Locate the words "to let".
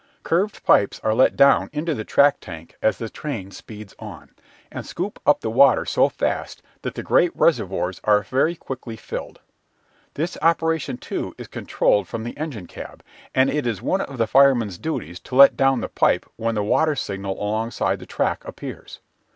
15.19-15.55